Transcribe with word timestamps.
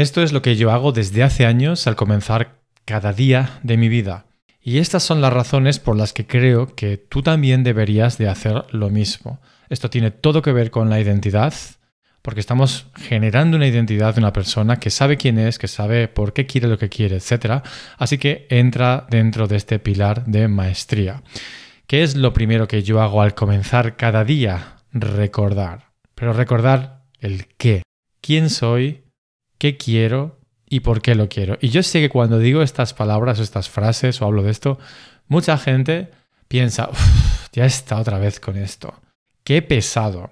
Esto 0.00 0.22
es 0.22 0.32
lo 0.32 0.40
que 0.40 0.56
yo 0.56 0.70
hago 0.70 0.92
desde 0.92 1.22
hace 1.22 1.44
años 1.44 1.86
al 1.86 1.94
comenzar 1.94 2.62
cada 2.86 3.12
día 3.12 3.60
de 3.62 3.76
mi 3.76 3.90
vida. 3.90 4.24
Y 4.62 4.78
estas 4.78 5.02
son 5.02 5.20
las 5.20 5.30
razones 5.30 5.78
por 5.78 5.94
las 5.94 6.14
que 6.14 6.26
creo 6.26 6.74
que 6.74 6.96
tú 6.96 7.20
también 7.20 7.64
deberías 7.64 8.16
de 8.16 8.26
hacer 8.26 8.64
lo 8.70 8.88
mismo. 8.88 9.42
Esto 9.68 9.90
tiene 9.90 10.10
todo 10.10 10.40
que 10.40 10.54
ver 10.54 10.70
con 10.70 10.88
la 10.88 11.00
identidad, 11.00 11.52
porque 12.22 12.40
estamos 12.40 12.86
generando 12.96 13.58
una 13.58 13.66
identidad 13.66 14.14
de 14.14 14.20
una 14.20 14.32
persona 14.32 14.80
que 14.80 14.88
sabe 14.88 15.18
quién 15.18 15.38
es, 15.38 15.58
que 15.58 15.68
sabe 15.68 16.08
por 16.08 16.32
qué 16.32 16.46
quiere 16.46 16.68
lo 16.68 16.78
que 16.78 16.88
quiere, 16.88 17.16
etc. 17.16 17.62
Así 17.98 18.16
que 18.16 18.46
entra 18.48 19.06
dentro 19.10 19.48
de 19.48 19.56
este 19.56 19.80
pilar 19.80 20.24
de 20.24 20.48
maestría. 20.48 21.22
¿Qué 21.86 22.02
es 22.02 22.16
lo 22.16 22.32
primero 22.32 22.68
que 22.68 22.82
yo 22.82 23.02
hago 23.02 23.20
al 23.20 23.34
comenzar 23.34 23.98
cada 23.98 24.24
día? 24.24 24.76
Recordar. 24.92 25.90
Pero 26.14 26.32
recordar 26.32 27.02
el 27.20 27.48
qué. 27.58 27.82
¿Quién 28.22 28.48
soy? 28.48 29.09
¿Qué 29.60 29.76
quiero? 29.76 30.40
¿Y 30.70 30.80
por 30.80 31.02
qué 31.02 31.14
lo 31.14 31.28
quiero? 31.28 31.58
Y 31.60 31.68
yo 31.68 31.82
sé 31.82 32.00
que 32.00 32.08
cuando 32.08 32.38
digo 32.38 32.62
estas 32.62 32.94
palabras 32.94 33.38
o 33.38 33.42
estas 33.42 33.68
frases 33.68 34.22
o 34.22 34.24
hablo 34.24 34.42
de 34.42 34.50
esto, 34.50 34.78
mucha 35.28 35.58
gente 35.58 36.08
piensa, 36.48 36.88
ya 37.52 37.66
está 37.66 37.98
otra 37.98 38.18
vez 38.18 38.40
con 38.40 38.56
esto. 38.56 38.94
Qué 39.44 39.60
pesado. 39.60 40.30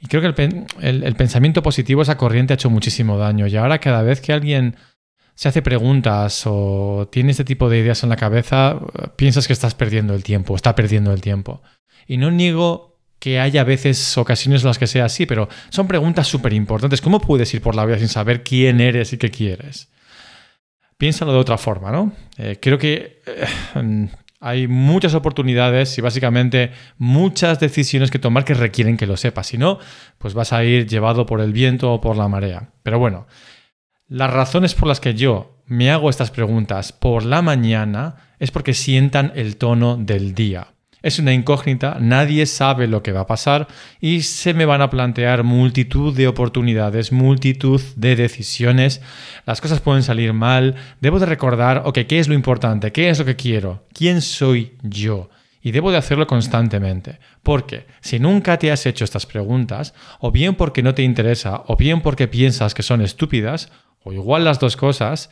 Y 0.00 0.06
creo 0.06 0.22
que 0.22 0.66
el, 0.80 1.14
pensamiento 1.14 1.62
positivo, 1.62 2.00
esa 2.00 2.16
corriente 2.16 2.54
ha 2.54 2.56
hecho 2.56 2.70
muchísimo 2.70 3.18
daño. 3.18 3.46
Y 3.46 3.54
ahora 3.56 3.80
cada 3.80 4.02
vez 4.02 4.22
que 4.22 4.32
alguien 4.32 4.76
se 5.34 5.50
hace 5.50 5.60
preguntas 5.60 6.44
o 6.46 7.06
tiene 7.12 7.32
este 7.32 7.44
tipo 7.44 7.68
de 7.68 7.80
ideas 7.80 8.02
en 8.02 8.08
la 8.08 8.16
cabeza, 8.16 8.78
piensas 9.16 9.46
que 9.46 9.52
estás 9.52 9.74
perdiendo 9.74 10.14
el 10.14 10.24
tiempo, 10.24 10.56
está 10.56 10.74
perdiendo 10.74 11.12
el 11.12 11.20
tiempo. 11.20 11.60
Y 12.06 12.16
no 12.16 12.30
niego 12.30 12.93
que 13.24 13.40
haya 13.40 13.64
veces, 13.64 14.18
ocasiones 14.18 14.60
en 14.60 14.68
las 14.68 14.78
que 14.78 14.86
sea 14.86 15.06
así, 15.06 15.24
pero 15.24 15.48
son 15.70 15.88
preguntas 15.88 16.28
súper 16.28 16.52
importantes. 16.52 17.00
¿Cómo 17.00 17.20
puedes 17.22 17.54
ir 17.54 17.62
por 17.62 17.74
la 17.74 17.86
vida 17.86 17.98
sin 17.98 18.08
saber 18.08 18.44
quién 18.44 18.82
eres 18.82 19.14
y 19.14 19.16
qué 19.16 19.30
quieres? 19.30 19.90
Piénsalo 20.98 21.32
de 21.32 21.38
otra 21.38 21.56
forma, 21.56 21.90
¿no? 21.90 22.12
Eh, 22.36 22.58
creo 22.60 22.76
que 22.76 23.22
eh, 23.26 24.08
hay 24.40 24.68
muchas 24.68 25.14
oportunidades 25.14 25.96
y 25.96 26.02
básicamente 26.02 26.72
muchas 26.98 27.60
decisiones 27.60 28.10
que 28.10 28.18
tomar 28.18 28.44
que 28.44 28.52
requieren 28.52 28.98
que 28.98 29.06
lo 29.06 29.16
sepas. 29.16 29.46
Si 29.46 29.56
no, 29.56 29.78
pues 30.18 30.34
vas 30.34 30.52
a 30.52 30.62
ir 30.62 30.86
llevado 30.86 31.24
por 31.24 31.40
el 31.40 31.54
viento 31.54 31.94
o 31.94 32.02
por 32.02 32.18
la 32.18 32.28
marea. 32.28 32.72
Pero 32.82 32.98
bueno, 32.98 33.26
las 34.06 34.30
razones 34.30 34.74
por 34.74 34.86
las 34.86 35.00
que 35.00 35.14
yo 35.14 35.62
me 35.64 35.90
hago 35.90 36.10
estas 36.10 36.30
preguntas 36.30 36.92
por 36.92 37.24
la 37.24 37.40
mañana 37.40 38.16
es 38.38 38.50
porque 38.50 38.74
sientan 38.74 39.32
el 39.34 39.56
tono 39.56 39.96
del 39.96 40.34
día. 40.34 40.74
Es 41.04 41.18
una 41.18 41.34
incógnita, 41.34 41.98
nadie 42.00 42.46
sabe 42.46 42.86
lo 42.86 43.02
que 43.02 43.12
va 43.12 43.20
a 43.20 43.26
pasar 43.26 43.68
y 44.00 44.22
se 44.22 44.54
me 44.54 44.64
van 44.64 44.80
a 44.80 44.88
plantear 44.88 45.44
multitud 45.44 46.16
de 46.16 46.26
oportunidades, 46.26 47.12
multitud 47.12 47.78
de 47.94 48.16
decisiones. 48.16 49.02
Las 49.44 49.60
cosas 49.60 49.80
pueden 49.80 50.02
salir 50.02 50.32
mal. 50.32 50.76
Debo 51.02 51.18
de 51.18 51.26
recordar, 51.26 51.82
ok, 51.84 51.98
¿qué 52.08 52.20
es 52.20 52.28
lo 52.28 52.32
importante? 52.32 52.90
¿Qué 52.90 53.10
es 53.10 53.18
lo 53.18 53.26
que 53.26 53.36
quiero? 53.36 53.84
¿Quién 53.92 54.22
soy 54.22 54.78
yo? 54.82 55.28
Y 55.60 55.72
debo 55.72 55.92
de 55.92 55.98
hacerlo 55.98 56.26
constantemente. 56.26 57.18
Porque 57.42 57.86
si 58.00 58.18
nunca 58.18 58.58
te 58.58 58.72
has 58.72 58.86
hecho 58.86 59.04
estas 59.04 59.26
preguntas, 59.26 59.92
o 60.20 60.32
bien 60.32 60.54
porque 60.54 60.82
no 60.82 60.94
te 60.94 61.02
interesa, 61.02 61.64
o 61.66 61.76
bien 61.76 62.00
porque 62.00 62.28
piensas 62.28 62.72
que 62.72 62.82
son 62.82 63.02
estúpidas, 63.02 63.70
o 64.04 64.14
igual 64.14 64.44
las 64.44 64.58
dos 64.58 64.78
cosas, 64.78 65.28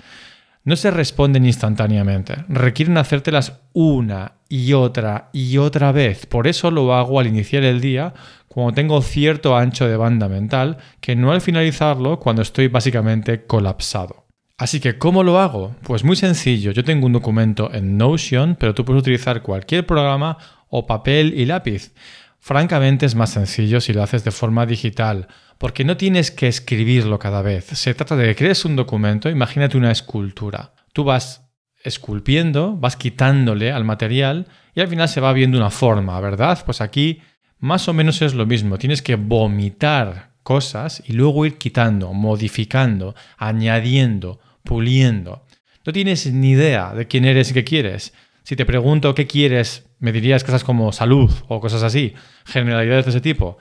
no 0.64 0.77
se 0.77 0.91
responden 0.91 1.47
instantáneamente, 1.47 2.45
requieren 2.48 2.98
hacértelas 2.98 3.61
una 3.73 4.34
y 4.53 4.75
otra 4.75 5.31
y 5.33 5.56
otra 5.56 5.92
vez. 5.92 6.27
Por 6.27 6.47
eso 6.47 6.70
lo 6.70 6.92
hago 6.95 7.19
al 7.19 7.27
iniciar 7.27 7.64
el 7.64 7.81
día 7.81 8.12
cuando 8.48 8.75
tengo 8.75 9.00
cierto 9.00 9.56
ancho 9.56 9.89
de 9.89 9.97
banda 9.97 10.28
mental 10.28 10.77
que 11.00 11.17
no 11.17 11.33
al 11.33 11.41
finalizarlo 11.41 12.20
cuando 12.20 12.42
estoy 12.42 12.69
básicamente 12.69 13.47
colapsado. 13.47 14.27
Así 14.58 14.78
que, 14.78 14.98
¿cómo 14.98 15.23
lo 15.23 15.41
hago? 15.41 15.75
Pues 15.84 16.05
muy 16.05 16.17
sencillo. 16.17 16.70
Yo 16.70 16.84
tengo 16.84 17.06
un 17.06 17.14
documento 17.14 17.73
en 17.73 17.97
Notion, 17.97 18.56
pero 18.61 18.75
tú 18.75 18.84
puedes 18.84 19.00
utilizar 19.00 19.41
cualquier 19.41 19.86
programa 19.86 20.36
o 20.69 20.86
papel 20.86 21.33
y 21.34 21.47
lápiz. 21.47 21.95
Francamente 22.39 23.07
es 23.07 23.14
más 23.14 23.30
sencillo 23.30 23.80
si 23.80 23.95
lo 23.95 24.02
haces 24.02 24.23
de 24.23 24.33
forma 24.33 24.67
digital, 24.67 25.29
porque 25.57 25.83
no 25.83 25.96
tienes 25.96 26.30
que 26.30 26.48
escribirlo 26.48 27.19
cada 27.19 27.40
vez. 27.40 27.64
Se 27.64 27.95
trata 27.95 28.17
de 28.17 28.27
que 28.27 28.36
crees 28.36 28.67
un 28.67 28.77
documento, 28.77 29.30
imagínate 29.30 29.79
una 29.79 29.92
escultura. 29.92 30.74
Tú 30.92 31.05
vas 31.05 31.42
esculpiendo, 31.85 32.77
vas 32.77 32.97
quitándole 32.97 33.73
al 33.73 33.85
material 33.85 34.47
y 34.75 34.81
al 34.81 34.89
final 34.89 35.09
se 35.09 35.20
va 35.20 35.33
viendo 35.33 35.59
una 35.59 35.70
forma, 35.70 36.19
¿verdad? 36.20 36.63
Pues 36.65 36.81
aquí 36.81 37.20
más 37.59 37.89
o 37.89 37.93
menos 37.93 38.23
es 38.23 38.35
lo 38.35 38.47
mismo. 38.47 38.79
Tienes 38.79 39.03
que 39.03 39.17
vomitar 39.17 40.33
cosas 40.43 41.03
y 41.07 41.13
luego 41.13 41.47
ir 41.47 41.59
quitando, 41.59 42.13
modificando, 42.13 43.15
añadiendo, 43.37 44.41
puliendo. 44.65 45.47
No 45.85 45.93
tienes 45.93 46.33
ni 46.33 46.51
idea 46.51 46.95
de 46.95 47.07
quién 47.07 47.25
eres 47.25 47.51
y 47.51 47.55
qué 47.55 47.65
quieres. 47.65 48.13
Si 48.45 48.57
te 48.57 48.67
pregunto 48.67 49.14
qué 49.14 49.27
quieres, 49.27 49.87
me 49.99 50.13
dirías 50.13 50.45
cosas 50.45 50.64
como 50.64 50.93
salud 50.93 51.31
o 51.49 51.61
cosas 51.61 51.83
así, 51.83 52.14
generalidades 52.45 53.05
de 53.05 53.11
ese 53.11 53.20
tipo 53.20 53.59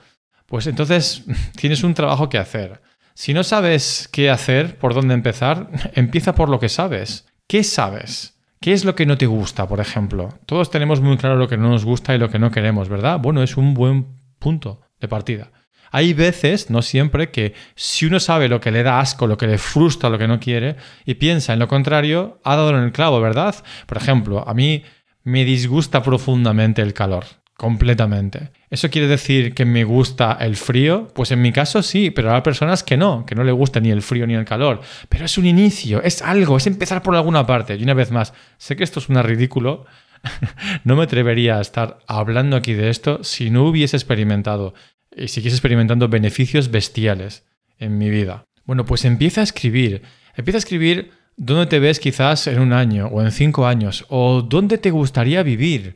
pues 0.52 0.66
entonces 0.66 1.24
tienes 1.56 1.82
un 1.82 1.94
trabajo 1.94 2.28
que 2.28 2.36
hacer. 2.36 2.82
Si 3.14 3.32
no 3.32 3.42
sabes 3.42 4.06
qué 4.12 4.28
hacer, 4.28 4.76
por 4.76 4.92
dónde 4.92 5.14
empezar, 5.14 5.70
empieza 5.94 6.34
por 6.34 6.50
lo 6.50 6.60
que 6.60 6.68
sabes. 6.68 7.26
¿Qué 7.52 7.64
sabes? 7.64 8.40
¿Qué 8.62 8.72
es 8.72 8.86
lo 8.86 8.94
que 8.94 9.04
no 9.04 9.18
te 9.18 9.26
gusta, 9.26 9.68
por 9.68 9.78
ejemplo? 9.78 10.30
Todos 10.46 10.70
tenemos 10.70 11.02
muy 11.02 11.18
claro 11.18 11.36
lo 11.36 11.48
que 11.48 11.58
no 11.58 11.68
nos 11.68 11.84
gusta 11.84 12.14
y 12.14 12.18
lo 12.18 12.30
que 12.30 12.38
no 12.38 12.50
queremos, 12.50 12.88
¿verdad? 12.88 13.18
Bueno, 13.20 13.42
es 13.42 13.58
un 13.58 13.74
buen 13.74 14.06
punto 14.38 14.80
de 14.98 15.06
partida. 15.06 15.52
Hay 15.90 16.14
veces, 16.14 16.70
no 16.70 16.80
siempre, 16.80 17.30
que 17.30 17.52
si 17.74 18.06
uno 18.06 18.20
sabe 18.20 18.48
lo 18.48 18.58
que 18.58 18.70
le 18.70 18.82
da 18.82 19.00
asco, 19.00 19.26
lo 19.26 19.36
que 19.36 19.46
le 19.46 19.58
frustra, 19.58 20.08
lo 20.08 20.16
que 20.16 20.28
no 20.28 20.40
quiere, 20.40 20.76
y 21.04 21.16
piensa 21.16 21.52
en 21.52 21.58
lo 21.58 21.68
contrario, 21.68 22.40
ha 22.42 22.56
dado 22.56 22.70
en 22.70 22.84
el 22.84 22.92
clavo, 22.92 23.20
¿verdad? 23.20 23.54
Por 23.84 23.98
ejemplo, 23.98 24.48
a 24.48 24.54
mí 24.54 24.82
me 25.22 25.44
disgusta 25.44 26.02
profundamente 26.02 26.80
el 26.80 26.94
calor 26.94 27.26
completamente. 27.62 28.50
¿Eso 28.70 28.90
quiere 28.90 29.06
decir 29.06 29.54
que 29.54 29.64
me 29.64 29.84
gusta 29.84 30.36
el 30.40 30.56
frío? 30.56 31.06
Pues 31.14 31.30
en 31.30 31.40
mi 31.40 31.52
caso 31.52 31.80
sí, 31.80 32.10
pero 32.10 32.34
hay 32.34 32.40
personas 32.40 32.82
que 32.82 32.96
no, 32.96 33.24
que 33.24 33.36
no 33.36 33.44
le 33.44 33.52
gusta 33.52 33.78
ni 33.78 33.92
el 33.92 34.02
frío 34.02 34.26
ni 34.26 34.34
el 34.34 34.44
calor. 34.44 34.80
Pero 35.08 35.26
es 35.26 35.38
un 35.38 35.46
inicio, 35.46 36.02
es 36.02 36.22
algo, 36.22 36.56
es 36.56 36.66
empezar 36.66 37.04
por 37.04 37.14
alguna 37.14 37.46
parte. 37.46 37.76
Y 37.76 37.84
una 37.84 37.94
vez 37.94 38.10
más, 38.10 38.34
sé 38.58 38.74
que 38.74 38.82
esto 38.82 38.98
es 38.98 39.08
una 39.08 39.22
ridículo, 39.22 39.86
no 40.84 40.96
me 40.96 41.04
atrevería 41.04 41.58
a 41.58 41.60
estar 41.60 42.00
hablando 42.08 42.56
aquí 42.56 42.72
de 42.72 42.90
esto 42.90 43.22
si 43.22 43.48
no 43.48 43.62
hubiese 43.62 43.96
experimentado 43.96 44.74
y 45.16 45.28
siguiese 45.28 45.54
experimentando 45.54 46.08
beneficios 46.08 46.72
bestiales 46.72 47.44
en 47.78 47.96
mi 47.96 48.10
vida. 48.10 48.44
Bueno, 48.64 48.84
pues 48.84 49.04
empieza 49.04 49.40
a 49.40 49.44
escribir. 49.44 50.02
Empieza 50.34 50.56
a 50.56 50.64
escribir 50.64 51.12
dónde 51.36 51.66
te 51.66 51.78
ves 51.78 52.00
quizás 52.00 52.48
en 52.48 52.58
un 52.58 52.72
año 52.72 53.06
o 53.06 53.22
en 53.22 53.30
cinco 53.30 53.68
años 53.68 54.04
o 54.08 54.42
dónde 54.42 54.78
te 54.78 54.90
gustaría 54.90 55.44
vivir 55.44 55.94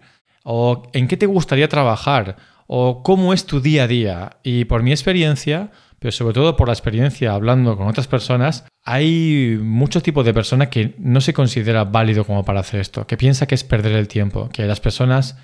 o 0.48 0.84
en 0.92 1.08
qué 1.08 1.16
te 1.16 1.26
gustaría 1.26 1.68
trabajar, 1.68 2.36
o 2.68 3.02
cómo 3.02 3.32
es 3.32 3.46
tu 3.46 3.60
día 3.60 3.82
a 3.82 3.88
día. 3.88 4.36
Y 4.44 4.64
por 4.66 4.84
mi 4.84 4.92
experiencia, 4.92 5.72
pero 5.98 6.12
sobre 6.12 6.34
todo 6.34 6.56
por 6.56 6.68
la 6.68 6.72
experiencia 6.72 7.34
hablando 7.34 7.76
con 7.76 7.88
otras 7.88 8.06
personas, 8.06 8.64
hay 8.84 9.58
muchos 9.60 10.04
tipos 10.04 10.24
de 10.24 10.32
personas 10.32 10.68
que 10.68 10.94
no 10.98 11.20
se 11.20 11.34
considera 11.34 11.82
válido 11.82 12.24
como 12.24 12.44
para 12.44 12.60
hacer 12.60 12.78
esto, 12.78 13.08
que 13.08 13.16
piensa 13.16 13.46
que 13.46 13.56
es 13.56 13.64
perder 13.64 13.96
el 13.96 14.06
tiempo, 14.06 14.48
que 14.50 14.66
las 14.66 14.78
personas, 14.78 15.36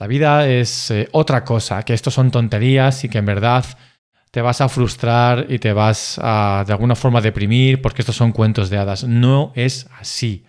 la 0.00 0.08
vida 0.08 0.48
es 0.48 0.90
eh, 0.90 1.08
otra 1.12 1.44
cosa, 1.44 1.84
que 1.84 1.94
esto 1.94 2.10
son 2.10 2.32
tonterías 2.32 3.04
y 3.04 3.08
que 3.08 3.18
en 3.18 3.26
verdad 3.26 3.64
te 4.32 4.42
vas 4.42 4.60
a 4.60 4.68
frustrar 4.68 5.46
y 5.48 5.60
te 5.60 5.72
vas 5.72 6.18
a 6.20 6.64
de 6.66 6.72
alguna 6.72 6.96
forma 6.96 7.20
deprimir 7.20 7.80
porque 7.80 8.02
estos 8.02 8.16
son 8.16 8.32
cuentos 8.32 8.68
de 8.68 8.78
hadas. 8.78 9.04
No 9.04 9.52
es 9.54 9.88
así. 9.96 10.44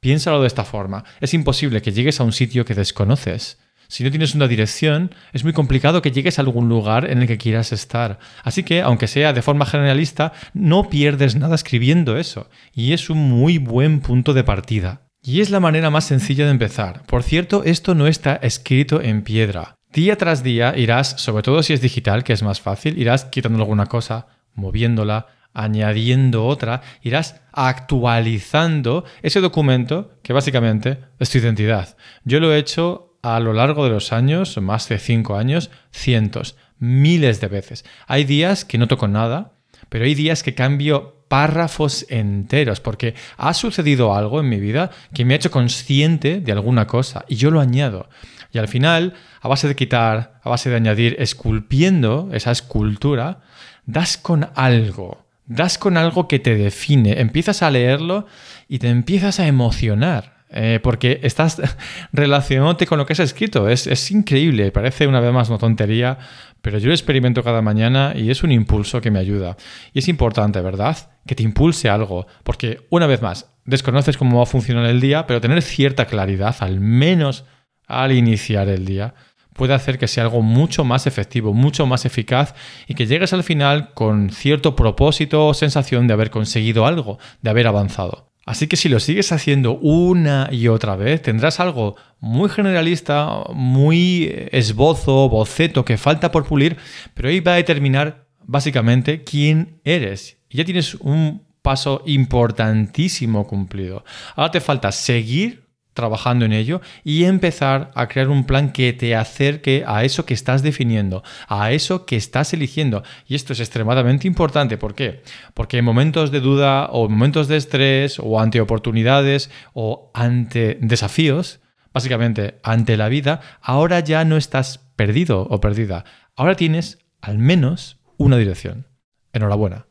Piénsalo 0.00 0.40
de 0.40 0.46
esta 0.46 0.64
forma. 0.64 1.04
Es 1.20 1.34
imposible 1.34 1.82
que 1.82 1.92
llegues 1.92 2.20
a 2.20 2.24
un 2.24 2.32
sitio 2.32 2.64
que 2.64 2.74
desconoces. 2.74 3.58
Si 3.88 4.02
no 4.02 4.10
tienes 4.10 4.34
una 4.34 4.48
dirección, 4.48 5.14
es 5.32 5.44
muy 5.44 5.52
complicado 5.52 6.02
que 6.02 6.10
llegues 6.10 6.38
a 6.38 6.42
algún 6.42 6.68
lugar 6.68 7.08
en 7.10 7.22
el 7.22 7.28
que 7.28 7.38
quieras 7.38 7.72
estar. 7.72 8.18
Así 8.42 8.62
que, 8.62 8.82
aunque 8.82 9.06
sea 9.06 9.32
de 9.32 9.42
forma 9.42 9.66
generalista, 9.66 10.32
no 10.54 10.88
pierdes 10.88 11.36
nada 11.36 11.54
escribiendo 11.54 12.16
eso. 12.18 12.48
Y 12.74 12.92
es 12.92 13.10
un 13.10 13.18
muy 13.18 13.58
buen 13.58 14.00
punto 14.00 14.34
de 14.34 14.44
partida. 14.44 15.02
Y 15.22 15.40
es 15.40 15.50
la 15.50 15.60
manera 15.60 15.90
más 15.90 16.04
sencilla 16.04 16.44
de 16.44 16.50
empezar. 16.50 17.02
Por 17.06 17.22
cierto, 17.22 17.64
esto 17.64 17.94
no 17.94 18.06
está 18.06 18.36
escrito 18.36 19.00
en 19.00 19.22
piedra. 19.22 19.76
Día 19.92 20.16
tras 20.16 20.42
día 20.42 20.76
irás, 20.76 21.20
sobre 21.20 21.42
todo 21.42 21.62
si 21.62 21.72
es 21.72 21.80
digital, 21.80 22.22
que 22.22 22.32
es 22.32 22.42
más 22.42 22.60
fácil, 22.60 22.98
irás 22.98 23.24
quitando 23.24 23.58
alguna 23.58 23.86
cosa, 23.86 24.26
moviéndola, 24.54 25.26
añadiendo 25.56 26.44
otra, 26.44 26.82
irás 27.02 27.40
actualizando 27.52 29.04
ese 29.22 29.40
documento 29.40 30.12
que 30.22 30.34
básicamente 30.34 30.98
es 31.18 31.30
tu 31.30 31.38
identidad. 31.38 31.96
Yo 32.24 32.40
lo 32.40 32.52
he 32.52 32.58
hecho 32.58 33.18
a 33.22 33.40
lo 33.40 33.54
largo 33.54 33.84
de 33.84 33.90
los 33.90 34.12
años, 34.12 34.58
más 34.60 34.88
de 34.90 34.98
cinco 34.98 35.36
años, 35.36 35.70
cientos, 35.90 36.56
miles 36.78 37.40
de 37.40 37.48
veces. 37.48 37.86
Hay 38.06 38.24
días 38.24 38.66
que 38.66 38.76
no 38.76 38.86
toco 38.86 39.08
nada, 39.08 39.52
pero 39.88 40.04
hay 40.04 40.14
días 40.14 40.42
que 40.42 40.54
cambio 40.54 41.24
párrafos 41.28 42.06
enteros 42.10 42.80
porque 42.80 43.14
ha 43.38 43.54
sucedido 43.54 44.14
algo 44.14 44.40
en 44.40 44.50
mi 44.50 44.60
vida 44.60 44.90
que 45.14 45.24
me 45.24 45.32
ha 45.32 45.36
hecho 45.38 45.50
consciente 45.50 46.40
de 46.40 46.52
alguna 46.52 46.86
cosa 46.86 47.24
y 47.28 47.36
yo 47.36 47.50
lo 47.50 47.60
añado. 47.60 48.10
Y 48.52 48.58
al 48.58 48.68
final, 48.68 49.14
a 49.40 49.48
base 49.48 49.68
de 49.68 49.74
quitar, 49.74 50.38
a 50.42 50.50
base 50.50 50.68
de 50.68 50.76
añadir, 50.76 51.16
esculpiendo 51.18 52.28
esa 52.32 52.52
escultura, 52.52 53.40
das 53.86 54.18
con 54.18 54.50
algo 54.54 55.25
das 55.46 55.78
con 55.78 55.96
algo 55.96 56.28
que 56.28 56.38
te 56.38 56.56
define, 56.56 57.20
empiezas 57.20 57.62
a 57.62 57.70
leerlo 57.70 58.26
y 58.68 58.78
te 58.78 58.88
empiezas 58.88 59.40
a 59.40 59.46
emocionar. 59.46 60.36
Eh, 60.48 60.78
porque 60.80 61.18
estás 61.24 61.60
relacionándote 62.12 62.86
con 62.86 62.98
lo 62.98 63.06
que 63.06 63.14
has 63.14 63.18
escrito. 63.18 63.68
Es, 63.68 63.88
es, 63.88 64.12
increíble, 64.12 64.70
parece 64.70 65.08
una 65.08 65.18
vez 65.18 65.32
más 65.32 65.48
una 65.48 65.58
tontería, 65.58 66.18
pero 66.62 66.78
yo 66.78 66.86
lo 66.86 66.94
experimento 66.94 67.42
cada 67.42 67.62
mañana 67.62 68.12
y 68.14 68.30
es 68.30 68.44
un 68.44 68.52
impulso 68.52 69.00
que 69.00 69.10
me 69.10 69.18
ayuda. 69.18 69.56
Y 69.92 69.98
es 69.98 70.08
importante, 70.08 70.60
¿verdad? 70.60 70.96
Que 71.26 71.34
te 71.34 71.42
impulse 71.42 71.88
algo, 71.88 72.28
porque 72.44 72.86
una 72.90 73.08
vez 73.08 73.22
más, 73.22 73.52
desconoces 73.64 74.16
cómo 74.16 74.36
va 74.38 74.44
a 74.44 74.46
funcionar 74.46 74.86
el 74.86 75.00
día, 75.00 75.26
pero 75.26 75.40
tener 75.40 75.60
cierta 75.62 76.06
claridad, 76.06 76.54
al 76.60 76.80
menos 76.80 77.44
al 77.88 78.12
iniciar 78.12 78.68
el 78.68 78.84
día, 78.84 79.14
puede 79.56 79.74
hacer 79.74 79.98
que 79.98 80.08
sea 80.08 80.24
algo 80.24 80.42
mucho 80.42 80.84
más 80.84 81.06
efectivo, 81.06 81.52
mucho 81.52 81.86
más 81.86 82.04
eficaz 82.04 82.54
y 82.86 82.94
que 82.94 83.06
llegues 83.06 83.32
al 83.32 83.42
final 83.42 83.92
con 83.94 84.30
cierto 84.30 84.76
propósito 84.76 85.46
o 85.46 85.54
sensación 85.54 86.06
de 86.06 86.14
haber 86.14 86.30
conseguido 86.30 86.86
algo, 86.86 87.18
de 87.42 87.50
haber 87.50 87.66
avanzado. 87.66 88.30
Así 88.46 88.68
que 88.68 88.76
si 88.76 88.88
lo 88.88 89.00
sigues 89.00 89.32
haciendo 89.32 89.76
una 89.76 90.48
y 90.52 90.68
otra 90.68 90.94
vez, 90.94 91.20
tendrás 91.20 91.58
algo 91.58 91.96
muy 92.20 92.48
generalista, 92.48 93.42
muy 93.52 94.32
esbozo, 94.52 95.28
boceto 95.28 95.84
que 95.84 95.98
falta 95.98 96.30
por 96.30 96.46
pulir, 96.46 96.76
pero 97.14 97.28
ahí 97.28 97.40
va 97.40 97.54
a 97.54 97.56
determinar 97.56 98.28
básicamente 98.44 99.24
quién 99.24 99.80
eres. 99.82 100.38
Y 100.48 100.58
ya 100.58 100.64
tienes 100.64 100.94
un 100.94 101.44
paso 101.60 102.02
importantísimo 102.06 103.48
cumplido. 103.48 104.04
Ahora 104.36 104.52
te 104.52 104.60
falta 104.60 104.92
seguir 104.92 105.65
trabajando 105.96 106.44
en 106.44 106.52
ello 106.52 106.80
y 107.02 107.24
empezar 107.24 107.90
a 107.96 108.06
crear 108.06 108.28
un 108.28 108.44
plan 108.44 108.70
que 108.70 108.92
te 108.92 109.16
acerque 109.16 109.82
a 109.84 110.04
eso 110.04 110.24
que 110.24 110.34
estás 110.34 110.62
definiendo, 110.62 111.24
a 111.48 111.72
eso 111.72 112.06
que 112.06 112.14
estás 112.14 112.52
eligiendo. 112.52 113.02
Y 113.26 113.34
esto 113.34 113.52
es 113.52 113.58
extremadamente 113.58 114.28
importante. 114.28 114.78
¿Por 114.78 114.94
qué? 114.94 115.22
Porque 115.54 115.78
en 115.78 115.84
momentos 115.84 116.30
de 116.30 116.40
duda 116.40 116.86
o 116.92 117.08
momentos 117.08 117.48
de 117.48 117.56
estrés 117.56 118.20
o 118.20 118.38
ante 118.38 118.60
oportunidades 118.60 119.50
o 119.72 120.12
ante 120.14 120.78
desafíos, 120.80 121.60
básicamente 121.92 122.60
ante 122.62 122.96
la 122.96 123.08
vida, 123.08 123.40
ahora 123.60 124.00
ya 124.00 124.24
no 124.24 124.36
estás 124.36 124.78
perdido 124.94 125.48
o 125.50 125.60
perdida. 125.60 126.04
Ahora 126.36 126.54
tienes 126.54 126.98
al 127.20 127.38
menos 127.38 127.98
una 128.18 128.36
dirección. 128.36 128.86
Enhorabuena. 129.32 129.86